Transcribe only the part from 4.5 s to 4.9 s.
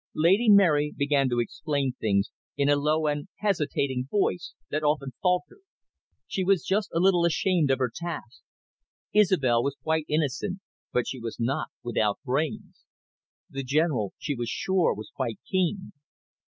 that